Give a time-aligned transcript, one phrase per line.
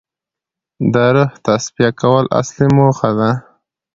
[0.93, 3.31] د روح تصفیه کول اصلي موخه ده.